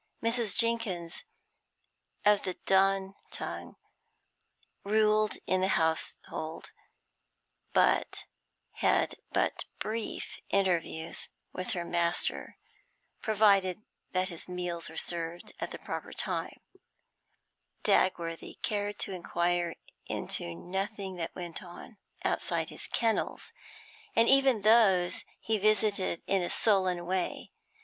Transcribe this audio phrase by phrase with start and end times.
[0.23, 0.57] Mrs.
[0.57, 1.25] Jenkins,
[2.25, 3.75] of the Done tongue,
[4.83, 6.71] ruled in the household,
[7.75, 8.05] and
[8.71, 12.57] had but brief interviews with her master;
[13.21, 16.61] provided that his meals were served at the proper time,
[17.83, 19.75] Dagworthy cared to inquire
[20.07, 23.53] into nothing that went on outside his kennels
[24.15, 27.51] and even those he visited in a sullen way.